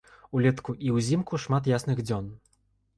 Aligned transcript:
Улетку 0.39 0.75
і 0.87 0.95
ўзімку 0.97 1.43
шмат 1.47 1.71
ясных 1.77 2.05
дзён. 2.09 2.37